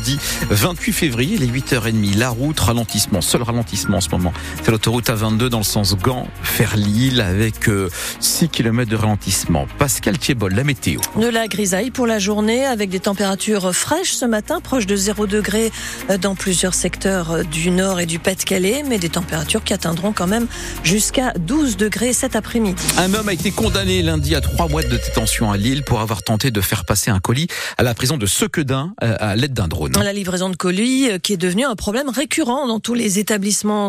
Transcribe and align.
Dit 0.00 0.18
28 0.48 0.90
février, 0.90 1.36
les 1.36 1.48
8h30, 1.48 2.16
la 2.16 2.30
route, 2.30 2.58
ralentissement, 2.58 3.20
seul 3.20 3.42
ralentissement 3.42 3.98
en 3.98 4.00
ce 4.00 4.08
moment. 4.08 4.32
C'est 4.62 4.70
l'autoroute 4.70 5.10
A22 5.10 5.48
dans 5.48 5.58
le 5.58 5.64
sens 5.64 5.94
Gand, 5.98 6.28
faire 6.42 6.78
Lille 6.78 7.20
avec 7.20 7.68
6 8.18 8.48
km 8.48 8.90
de 8.90 8.96
ralentissement. 8.96 9.66
Pascal 9.76 10.16
Thiebol, 10.16 10.54
la 10.54 10.64
météo. 10.64 10.98
De 11.20 11.28
la 11.28 11.46
grisaille 11.46 11.90
pour 11.90 12.06
la 12.06 12.18
journée 12.18 12.64
avec 12.64 12.88
des 12.88 13.00
températures 13.00 13.74
fraîches 13.74 14.14
ce 14.14 14.24
matin, 14.24 14.62
proche 14.62 14.86
de 14.86 14.96
0 14.96 15.26
degré 15.26 15.70
dans 16.22 16.36
plusieurs 16.36 16.72
secteurs 16.72 17.44
du 17.44 17.70
nord 17.70 18.00
et 18.00 18.06
du 18.06 18.18
Pas-de-Calais, 18.18 18.84
mais 18.88 18.98
des 18.98 19.10
températures 19.10 19.62
qui 19.62 19.74
atteindront 19.74 20.12
quand 20.12 20.26
même 20.26 20.46
jusqu'à 20.84 21.34
12 21.34 21.76
degrés 21.76 22.14
cet 22.14 22.34
après-midi. 22.34 22.82
Un 22.96 23.12
homme 23.12 23.28
a 23.28 23.34
été 23.34 23.50
condamné 23.50 24.00
lundi 24.00 24.34
à 24.34 24.40
3 24.40 24.68
mois 24.68 24.82
de 24.84 24.96
détention 24.96 25.52
à 25.52 25.58
Lille 25.58 25.82
pour 25.84 26.00
avoir 26.00 26.22
tenté 26.22 26.50
de 26.50 26.62
faire 26.62 26.86
passer 26.86 27.10
un 27.10 27.20
colis 27.20 27.48
à 27.76 27.82
la 27.82 27.92
prison 27.92 28.16
de 28.16 28.24
Sequedin 28.24 28.94
à 28.98 29.36
l'aide 29.36 29.52
d'un 29.52 29.68
drone. 29.68 29.81
La 29.88 30.12
livraison 30.12 30.48
de 30.48 30.56
colis 30.56 31.10
euh, 31.10 31.18
qui 31.18 31.32
est 31.32 31.36
devenue 31.36 31.64
un 31.64 31.74
problème 31.74 32.08
récurrent 32.08 32.66
dans 32.66 32.78
tous 32.78 32.94
les 32.94 33.18
établissements 33.18 33.88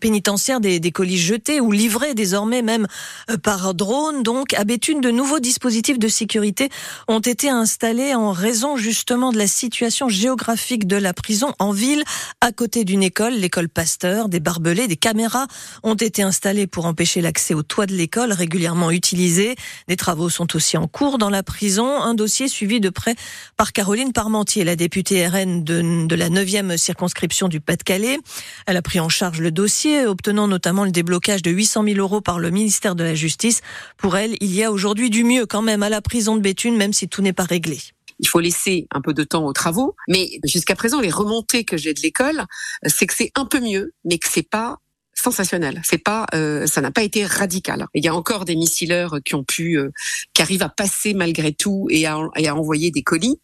pénitentiaires, 0.00 0.60
des, 0.60 0.80
des 0.80 0.90
colis 0.90 1.18
jetés 1.18 1.60
ou 1.60 1.70
livrés 1.70 2.14
désormais 2.14 2.62
même 2.62 2.86
euh, 3.30 3.36
par 3.36 3.72
drone. 3.74 4.22
Donc, 4.22 4.54
à 4.54 4.64
Béthune, 4.64 5.00
de 5.00 5.10
nouveaux 5.10 5.38
dispositifs 5.38 5.98
de 5.98 6.08
sécurité 6.08 6.70
ont 7.06 7.20
été 7.20 7.50
installés 7.50 8.14
en 8.14 8.32
raison 8.32 8.76
justement 8.76 9.30
de 9.30 9.38
la 9.38 9.46
situation 9.46 10.08
géographique 10.08 10.86
de 10.86 10.96
la 10.96 11.12
prison 11.12 11.54
en 11.58 11.70
ville, 11.70 12.02
à 12.40 12.50
côté 12.50 12.84
d'une 12.84 13.02
école, 13.02 13.34
l'école 13.34 13.68
Pasteur. 13.68 14.28
Des 14.28 14.40
barbelés, 14.40 14.88
des 14.88 14.96
caméras 14.96 15.46
ont 15.82 15.94
été 15.94 16.22
installées 16.22 16.66
pour 16.66 16.86
empêcher 16.86 17.20
l'accès 17.20 17.54
au 17.54 17.62
toit 17.62 17.86
de 17.86 17.94
l'école, 17.94 18.32
régulièrement 18.32 18.90
utilisé. 18.90 19.54
Des 19.86 19.96
travaux 19.96 20.30
sont 20.30 20.56
aussi 20.56 20.76
en 20.76 20.88
cours 20.88 21.18
dans 21.18 21.30
la 21.30 21.42
prison. 21.42 22.00
Un 22.00 22.14
dossier 22.14 22.48
suivi 22.48 22.80
de 22.80 22.90
près 22.90 23.14
par 23.56 23.72
Caroline 23.72 24.12
Parmentier, 24.12 24.64
la 24.64 24.74
députée 24.74 25.27
de, 25.30 26.06
de 26.06 26.14
la 26.14 26.28
9e 26.28 26.76
circonscription 26.76 27.48
du 27.48 27.60
Pas-de-Calais. 27.60 28.18
Elle 28.66 28.76
a 28.76 28.82
pris 28.82 29.00
en 29.00 29.08
charge 29.08 29.40
le 29.40 29.50
dossier, 29.50 30.06
obtenant 30.06 30.48
notamment 30.48 30.84
le 30.84 30.90
déblocage 30.90 31.42
de 31.42 31.50
800 31.50 31.84
000 31.84 31.98
euros 31.98 32.20
par 32.20 32.38
le 32.38 32.50
ministère 32.50 32.94
de 32.94 33.04
la 33.04 33.14
Justice. 33.14 33.60
Pour 33.96 34.16
elle, 34.16 34.36
il 34.40 34.54
y 34.54 34.62
a 34.62 34.72
aujourd'hui 34.72 35.10
du 35.10 35.24
mieux 35.24 35.46
quand 35.46 35.62
même 35.62 35.82
à 35.82 35.88
la 35.88 36.00
prison 36.00 36.36
de 36.36 36.40
Béthune, 36.40 36.76
même 36.76 36.92
si 36.92 37.08
tout 37.08 37.22
n'est 37.22 37.32
pas 37.32 37.44
réglé 37.44 37.78
il 38.20 38.26
faut 38.26 38.40
laisser 38.40 38.88
un 38.90 39.00
peu 39.00 39.14
de 39.14 39.22
temps 39.22 39.46
aux 39.46 39.52
travaux. 39.52 39.94
Mais 40.08 40.28
jusqu'à 40.44 40.74
présent, 40.74 41.00
les 41.00 41.10
remontées 41.10 41.64
que 41.64 41.76
j'ai 41.76 41.94
de 41.94 42.00
l'école, 42.00 42.46
c'est 42.84 43.06
que 43.06 43.14
c'est 43.14 43.30
un 43.36 43.44
peu 43.44 43.60
mieux, 43.60 43.92
mais 44.04 44.18
que 44.18 44.26
c'est 44.28 44.48
pas 44.48 44.78
sensationnel. 45.14 45.80
C'est 45.84 45.98
pas, 45.98 46.26
euh, 46.34 46.66
ça 46.66 46.80
n'a 46.80 46.90
pas 46.90 47.02
été 47.02 47.24
radical. 47.24 47.86
Il 47.94 48.04
y 48.04 48.08
a 48.08 48.14
encore 48.14 48.44
des 48.44 48.56
missileurs 48.56 49.18
qui 49.24 49.34
ont 49.34 49.44
pu, 49.44 49.78
euh, 49.78 49.90
qui 50.32 50.42
arrivent 50.42 50.62
à 50.62 50.68
passer 50.68 51.14
malgré 51.14 51.52
tout 51.52 51.86
et 51.90 52.06
à 52.06 52.18
envoyer 52.54 52.90
des 52.90 53.02
colis 53.02 53.38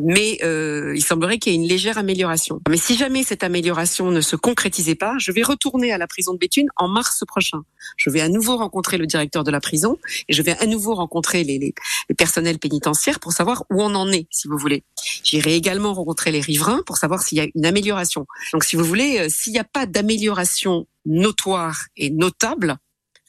mais 0.00 0.38
euh, 0.42 0.94
il 0.94 1.02
semblerait 1.04 1.38
qu'il 1.38 1.52
y 1.52 1.56
ait 1.56 1.58
une 1.58 1.68
légère 1.68 1.98
amélioration. 1.98 2.60
Mais 2.68 2.76
si 2.76 2.96
jamais 2.96 3.22
cette 3.22 3.42
amélioration 3.42 4.10
ne 4.10 4.20
se 4.20 4.36
concrétisait 4.36 4.94
pas, 4.94 5.14
je 5.18 5.32
vais 5.32 5.42
retourner 5.42 5.92
à 5.92 5.98
la 5.98 6.06
prison 6.06 6.32
de 6.32 6.38
Béthune 6.38 6.68
en 6.76 6.88
mars 6.88 7.22
prochain. 7.26 7.62
Je 7.96 8.10
vais 8.10 8.20
à 8.20 8.28
nouveau 8.28 8.56
rencontrer 8.56 8.98
le 8.98 9.06
directeur 9.06 9.44
de 9.44 9.50
la 9.50 9.60
prison 9.60 9.98
et 10.28 10.32
je 10.32 10.42
vais 10.42 10.56
à 10.58 10.66
nouveau 10.66 10.94
rencontrer 10.94 11.44
les, 11.44 11.58
les, 11.58 11.74
les 12.08 12.14
personnels 12.14 12.58
pénitentiaires 12.58 13.20
pour 13.20 13.32
savoir 13.32 13.64
où 13.70 13.82
on 13.82 13.94
en 13.94 14.10
est, 14.10 14.26
si 14.30 14.48
vous 14.48 14.58
voulez. 14.58 14.84
J'irai 15.22 15.54
également 15.54 15.94
rencontrer 15.94 16.32
les 16.32 16.40
riverains 16.40 16.82
pour 16.86 16.96
savoir 16.96 17.22
s'il 17.22 17.38
y 17.38 17.40
a 17.40 17.46
une 17.54 17.66
amélioration. 17.66 18.26
Donc, 18.52 18.64
si 18.64 18.76
vous 18.76 18.84
voulez, 18.84 19.18
euh, 19.20 19.28
s'il 19.28 19.52
n'y 19.52 19.58
a 19.58 19.64
pas 19.64 19.86
d'amélioration 19.86 20.86
notoire 21.04 21.84
et 21.96 22.10
notable, 22.10 22.76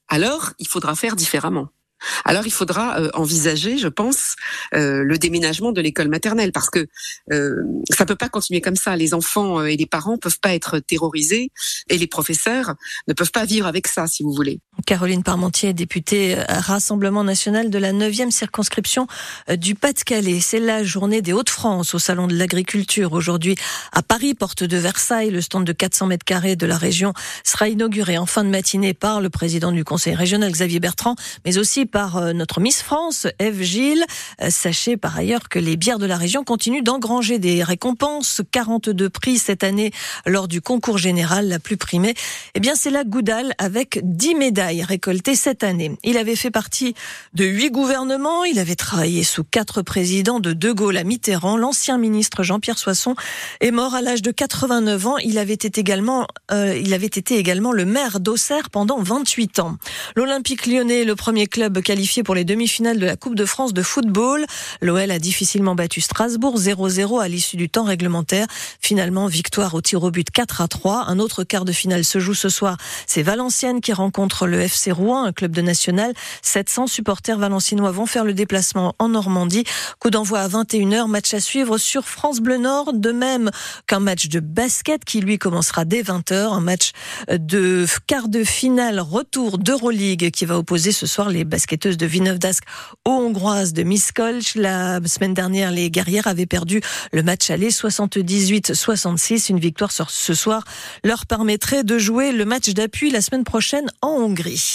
alors 0.08 0.52
il 0.60 0.68
faudra 0.68 0.95
faire 0.95 1.16
différemment. 1.16 1.70
Alors 2.26 2.45
il 2.45 2.52
faudra 2.52 3.00
euh, 3.00 3.09
envisager, 3.14 3.78
je 3.78 3.88
pense, 3.88 4.36
euh, 4.73 5.03
le 5.03 5.17
déménagement 5.17 5.72
de 5.72 5.81
l'école 5.81 6.08
maternelle 6.08 6.52
parce 6.52 6.70
que 6.70 6.88
euh, 7.31 7.64
ça 7.89 8.06
peut 8.06 8.16
pas 8.16 8.30
continuer 8.30 8.62
comme 8.62 8.76
ça. 8.76 8.95
Les 8.95 9.14
enfants 9.14 9.59
euh, 9.59 9.66
et 9.66 9.78
les 9.78 9.86
parents 9.86 10.17
peuvent 10.17 10.39
pas 10.39 10.54
être 10.54 10.80
terrorisés 10.80 11.52
et 11.89 11.98
les 11.98 12.08
professeurs 12.08 12.76
ne 13.08 13.14
peuvent 13.14 13.31
pas 13.31 13.45
vivre 13.45 13.67
avec 13.67 13.88
ça, 13.88 14.08
si 14.08 14.23
vous 14.23 14.34
voulez. 14.34 14.59
Caroline 14.86 15.23
Parmentier, 15.23 15.73
députée 15.73 16.38
Rassemblement 16.48 17.23
national 17.23 17.70
de 17.70 17.77
la 17.77 17.94
9e 17.94 18.32
circonscription 18.32 19.08
du 19.49 19.76
Pas-de-Calais. 19.76 20.39
C'est 20.39 20.60
la 20.60 20.83
journée 20.83 21.22
des 21.22 21.33
Hauts-de-France 21.33 21.93
au 21.93 21.99
Salon 21.99 22.27
de 22.27 22.36
l'Agriculture. 22.36 23.14
Aujourd'hui, 23.14 23.55
à 23.92 24.04
Paris, 24.04 24.36
porte 24.36 24.64
de 24.64 24.77
Versailles, 24.77 25.32
le 25.32 25.42
stand 25.42 25.66
de 25.66 25.73
400 25.73 26.08
mètres 26.08 26.26
carrés 26.26 26.55
de 26.55 26.66
la 26.66 26.77
région 26.77 27.14
sera 27.43 27.67
inauguré 27.67 28.17
en 28.17 28.26
fin 28.26 28.43
de 28.43 28.49
matinée 28.49 28.93
par 28.93 29.20
le 29.20 29.30
président 29.30 29.72
du 29.72 29.83
conseil 29.83 30.14
régional, 30.14 30.52
Xavier 30.52 30.80
Bertrand, 30.80 31.16
mais 31.45 31.58
aussi 31.58 31.86
par 31.87 32.17
euh, 32.17 32.33
notre 32.33 32.59
Miss 32.59 32.81
France, 32.81 33.27
Eve 33.39 33.64
Gilles. 33.64 34.05
Euh, 34.42 34.49
sachez 34.49 34.98
par 34.98 35.17
ailleurs 35.17 35.49
que 35.49 35.59
les 35.59 35.77
bières 35.77 35.99
de 35.99 36.05
la 36.05 36.17
région 36.17 36.43
continuent 36.43 36.83
d'engranger 36.83 37.39
des 37.39 37.64
récompenses. 37.64 38.42
42 38.52 39.09
prix 39.09 39.37
cette 39.37 39.64
année 39.64 39.92
lors 40.25 40.48
du 40.48 40.61
concours 40.61 40.98
général, 40.98 41.48
la 41.48 41.59
plus 41.59 41.77
primée. 41.77 42.14
Eh 42.53 42.59
bien, 42.59 42.75
c'est 42.75 42.92
la 42.92 43.03
Goudal 43.03 43.53
avec 43.58 43.99
10 44.03 44.36
médailles 44.36 44.83
récoltées 44.83 45.36
cette 45.36 45.64
année. 45.64 45.98
Il 46.03 46.17
avait 46.17 46.36
fait 46.36 46.52
partie 46.52 46.93
de 47.33 47.45
huit 47.45 47.71
gouvernements. 47.71 48.43
Il 48.43 48.59
avait 48.59 48.75
travaillé 48.75 49.23
sous 49.23 49.43
quatre 49.43 49.81
présidents 49.81 50.39
de 50.39 50.54
De 50.54 50.71
Gaulle 50.71 50.98
à 50.98 51.04
Mitterrand. 51.04 51.58
L'ancien 51.58 51.98
ministre 51.98 52.43
Jean-Pierre 52.43 52.77
Soisson 52.77 53.15
est 53.61 53.71
mort 53.71 53.95
à 53.95 54.02
l'âge 54.02 54.21
de 54.21 54.31
89 54.31 55.08
ans. 55.08 55.17
Il 55.17 55.37
avait 55.37 55.54
été 55.54 55.80
également, 55.80 56.27
euh, 56.52 56.77
il 56.77 56.93
avait 56.93 57.05
été 57.05 57.37
également 57.37 57.71
le 57.71 57.86
maire 57.86 58.19
d'Auxerre 58.19 58.69
pendant 58.69 59.02
28 59.02 59.59
ans. 59.59 59.77
L'Olympique 60.15 60.65
lyonnais, 60.65 61.04
le 61.04 61.15
premier 61.15 61.48
club 61.48 61.77
qualifié 61.82 62.23
pour 62.23 62.36
les 62.36 62.43
demi-finales 62.43 62.99
de 62.99 63.05
la 63.05 63.15
Coupe 63.15 63.36
de 63.36 63.45
France 63.45 63.73
de 63.73 63.82
football. 63.82 64.45
L'OL 64.82 65.11
a 65.11 65.20
difficilement 65.20 65.76
battu 65.76 66.02
Strasbourg 66.02 66.58
0-0 66.58 67.21
à 67.21 67.27
l'issue 67.27 67.58
du 67.58 67.70
temps 67.70 67.83
réglementaire. 67.83 68.48
Finalement, 68.82 69.27
victoire 69.27 69.73
au 69.76 69.82
tir 69.82 70.04
au 70.04 70.11
but 70.11 70.30
4 70.30 70.61
à 70.61 70.67
3. 70.67 71.05
Un 71.08 71.20
autre 71.20 71.43
quart 71.43 71.66
de 71.66 71.71
finale 71.71 72.04
se 72.04 72.20
joue 72.20 72.33
ce 72.33 72.49
soir. 72.49 72.77
C'est 73.05 73.21
Valenciennes 73.21 73.82
qui 73.82 73.93
rencontre 73.93 74.48
le 74.48 74.60
FC 74.61 74.92
Rouen, 74.92 75.23
un 75.23 75.32
club 75.32 75.52
de 75.52 75.61
national. 75.61 76.14
700 76.42 76.87
supporters 76.87 77.37
valenciennois 77.37 77.92
vont 77.92 78.05
faire 78.05 78.26
le 78.26 78.33
déplacement 78.33 78.95
en 78.99 79.10
Normandie. 79.10 79.64
Coup 79.99 80.10
d'envoi 80.10 80.39
à 80.39 80.48
21h, 80.48 81.08
match 81.08 81.33
à 81.33 81.39
suivre 81.39 81.77
sur 81.77 82.05
France 82.05 82.39
Bleu 82.39 82.58
Nord, 82.58 82.93
de 82.93 83.11
même 83.11 83.52
qu'un 83.87 83.99
match 83.99 84.27
de 84.27 84.39
basket 84.39 85.05
qui 85.05 85.21
lui 85.21 85.37
commencera 85.37 85.86
dès 85.86 86.02
20h, 86.02 86.54
un 86.54 86.60
match 86.60 86.92
de 87.30 87.86
quart 88.08 88.30
de 88.30 88.43
finale 88.43 88.99
retour 88.99 89.58
d'Euroleague 89.58 90.32
qui 90.32 90.45
va 90.45 90.58
opposer 90.58 90.92
ce 90.92 91.05
soir 91.05 91.30
les 91.30 91.43
basketball 91.43 91.67
de 91.98 92.05
de 93.73 93.83
Miskolc. 93.83 94.55
La 94.55 95.00
semaine 95.05 95.33
dernière, 95.33 95.72
les 95.72 95.92
guerrières 95.92 96.28
avaient 96.28 96.45
perdu 96.45 96.82
le 97.11 97.22
match 97.23 97.50
aller 97.50 97.70
78-66. 97.70 99.52
Une 99.52 99.60
victoire 99.60 99.92
ce 100.10 100.33
soir 100.33 100.64
leur 101.04 101.26
permettrait 101.26 101.83
de 101.83 101.98
jouer 101.98 102.32
le 102.32 102.45
match 102.45 102.70
d'appui 102.70 103.11
la 103.11 103.22
semaine 103.22 103.44
prochaine 103.44 103.92
en 104.02 104.10
Hongrie. 104.10 104.58